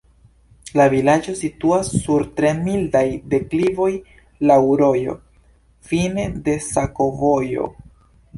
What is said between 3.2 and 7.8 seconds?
deklivoj, laŭ rojo, fine de sakovojo.